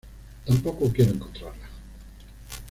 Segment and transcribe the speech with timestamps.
[0.45, 1.69] Tampoco quiero encontrarla.